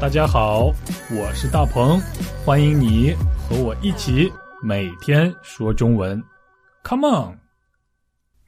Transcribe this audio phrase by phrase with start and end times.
[0.00, 0.66] 大家好，
[1.10, 2.00] 我是大鹏，
[2.44, 4.32] 欢迎你和我一起
[4.62, 6.22] 每天说中文。
[6.84, 7.38] Come on！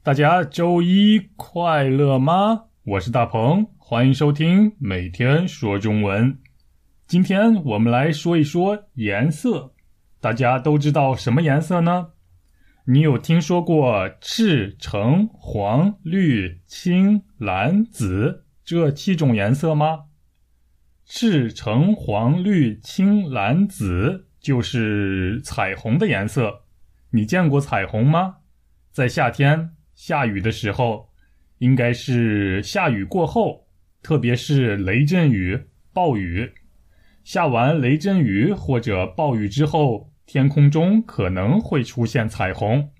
[0.05, 2.67] 大家周一快乐吗？
[2.85, 6.39] 我是大鹏，欢迎收听每天说中文。
[7.09, 9.73] 今天我们来说一说颜色，
[10.21, 12.11] 大家都知道什么颜色呢？
[12.87, 20.05] 你有听说过赤、橙、黄、绿、青、蓝、紫这七种颜色吗？
[21.13, 26.63] 赤、橙、黄、绿、青、蓝、紫就是彩虹的颜色。
[27.11, 28.37] 你见过彩虹吗？
[28.93, 31.11] 在夏天下雨的时候，
[31.59, 33.67] 应该是下雨过后，
[34.01, 35.61] 特别是雷阵雨、
[35.93, 36.53] 暴雨。
[37.25, 42.93] 下完雷阵雨或者暴雨之后，天空中可能会出现彩虹，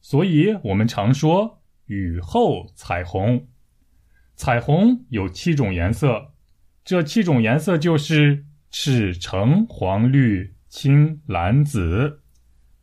[0.00, 3.46] 所以我们常说雨后彩虹。
[4.34, 6.31] 彩虹有七种颜色。
[6.84, 12.20] 这七种颜色就是赤、橙、黄、绿、青、蓝、紫。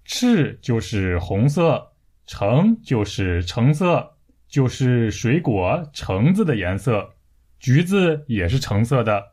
[0.05, 1.91] 赤就是红色，
[2.25, 4.15] 橙就是橙色，
[4.47, 7.15] 就是水果橙子的颜色。
[7.59, 9.23] 橘子也是橙色的。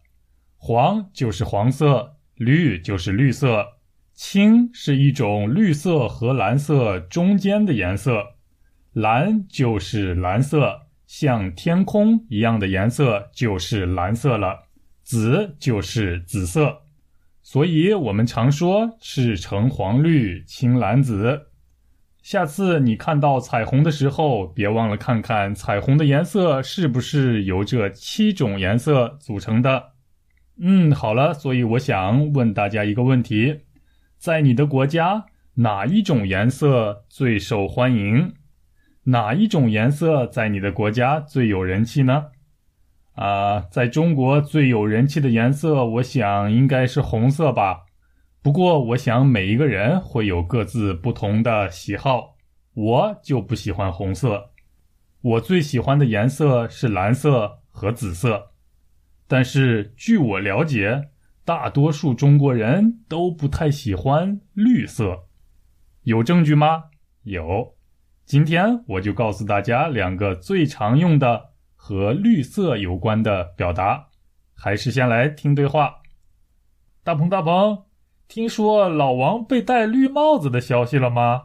[0.56, 3.64] 黄就是黄色，绿就是绿色，
[4.14, 8.34] 青是一种绿色和蓝色中间的颜色，
[8.92, 10.85] 蓝就是蓝色。
[11.06, 14.64] 像天空一样的颜色就是蓝色了，
[15.02, 16.82] 紫就是紫色，
[17.42, 21.46] 所以我们常说赤橙黄绿青蓝紫。
[22.22, 29.92] 下次你看到彩虹的时候，别忘了看看彩虹的颜色是不是由这七种颜色组成的。
[30.58, 33.60] 嗯，好了，所以我想问大家一个问题：
[34.18, 38.34] 在你的国家，哪一种颜色最受欢迎？
[39.08, 42.26] 哪一种颜色在你的国家最有人气呢？
[43.14, 47.84] 啊，在中国最有人气的颜色，我想应该是红色吧。
[48.42, 52.36] 不过，我想每一个人会有各自不同的喜好。
[52.74, 54.50] 我就不喜欢红色，
[55.22, 58.50] 我最喜欢的颜色是蓝色和紫色。
[59.28, 61.10] 但是，据我了解，
[61.44, 65.28] 大多数中国人都不太喜欢绿色。
[66.02, 66.84] 有证据吗？
[67.22, 67.75] 有。
[68.26, 74.08] 今天我就告诉大家两个最常用的和绿色有关的表达。
[74.52, 75.98] 还是先来听对话。
[77.04, 77.84] 大鹏大鹏，
[78.26, 81.42] 听说老王被戴绿帽子的消息了吗？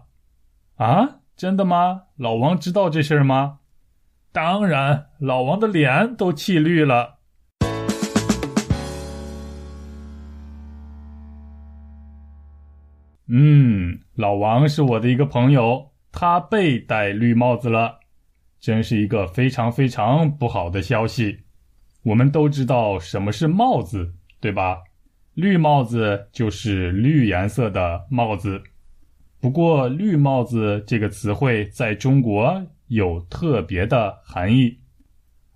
[0.77, 2.05] 啊，真的吗？
[2.15, 3.59] 老王知道这事儿吗？
[4.31, 7.19] 当然，老王的脸都气绿了。
[13.27, 15.90] 嗯，老王是我的一个朋友。
[16.11, 17.99] 他被戴绿帽子了，
[18.59, 21.39] 真是一个非常非常不好的消息。
[22.03, 24.77] 我们都知道什么是帽子，对吧？
[25.33, 28.61] 绿帽子就是绿颜色的帽子。
[29.39, 34.79] 不过，绿帽子这个词汇在中国有特别的含义，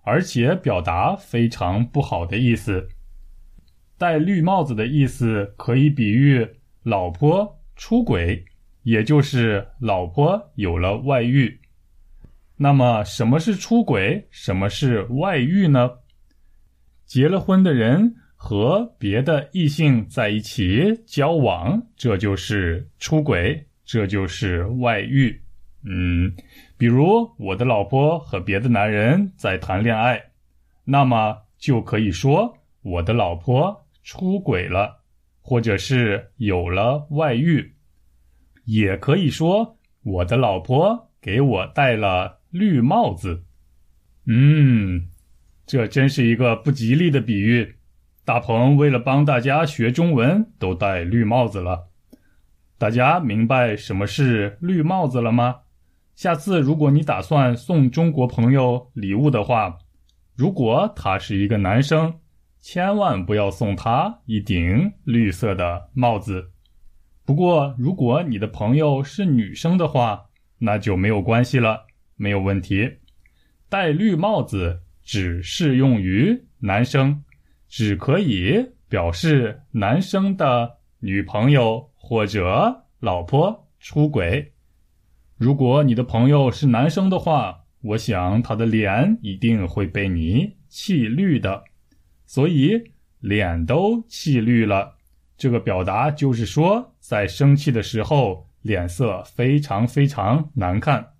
[0.04, 2.88] 而且表达非常不好的意思。
[3.98, 6.48] 戴绿帽子的意思可以比喻
[6.84, 8.46] 老婆出轨。
[8.86, 11.60] 也就是老婆有了外遇，
[12.56, 14.28] 那么什么是出轨？
[14.30, 15.90] 什么是外遇呢？
[17.04, 25.42] 结了婚的人和别的异性在一起交往，这就是出轨，这就是外遇。
[25.84, 26.32] 嗯，
[26.78, 30.24] 比如我的老婆和别的男人在谈恋爱，
[30.84, 35.02] 那么就可以说我的老婆出轨了，
[35.42, 37.75] 或者是有了外遇。
[38.66, 43.44] 也可以说，我的老婆给我戴了绿帽子。
[44.28, 45.08] 嗯，
[45.66, 47.76] 这真是一个不吉利的比喻。
[48.24, 51.90] 大鹏为了帮大家学中文，都戴绿帽子了。
[52.78, 55.58] 大家明白什么是绿帽子了吗？
[56.16, 59.78] 下次如果你打算送中国朋友礼物的话，
[60.36, 62.20] 如果他是一个男生，
[62.60, 66.52] 千万不要送他一顶绿色的帽子。
[67.26, 70.30] 不过，如果你的朋友是女生的话，
[70.60, 71.86] 那就没有关系了，
[72.16, 73.00] 没有问题。
[73.68, 77.24] 戴绿帽子只适用于男生，
[77.68, 84.54] 只可以表示男生的女朋友或者老婆出轨。
[85.36, 91.64] 如果你的朋友是男生的话，我想他的脸一定会被你气绿的，
[92.26, 92.80] 所以
[93.20, 94.96] 脸都气绿了。
[95.38, 101.14] 这个表达就是说，在生气的时候脸色非常非常难看。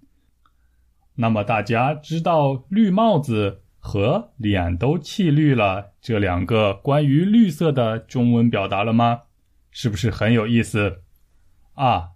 [1.16, 9.22] 那么大家知道绿帽子和脸都气绿了这两个关于绿色的中文表达了吗？
[9.72, 11.02] 是不是很有意思
[11.74, 12.12] 啊？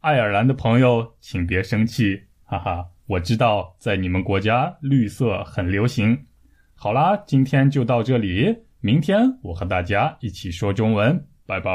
[0.00, 6.26] 爱尔兰的朋友，请别生气，哈哈，我知道在你们国家绿色很流行。
[6.74, 11.70] 好啦，今天就到这里，明天我和大家一起说中文，拜拜。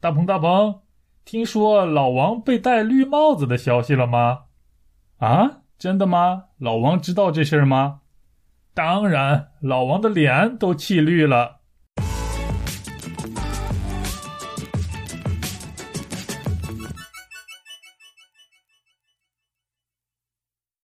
[0.00, 0.80] 大鹏大鹏，
[1.24, 4.44] 听说老王被戴绿帽子的消息了吗？
[5.18, 6.44] 啊，真的吗？
[6.58, 8.00] 老王知道这事儿吗？
[8.74, 11.57] 当然，老王的脸都气绿了。